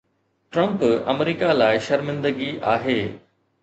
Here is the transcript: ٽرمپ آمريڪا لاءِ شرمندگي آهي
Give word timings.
ٽرمپ 0.55 0.83
آمريڪا 1.13 1.49
لاءِ 1.61 1.77
شرمندگي 1.91 2.53
آهي 2.75 2.99